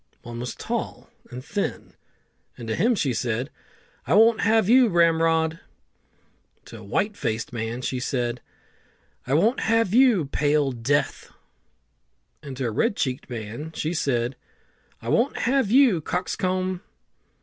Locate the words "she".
2.95-3.13, 7.83-7.99, 13.75-13.93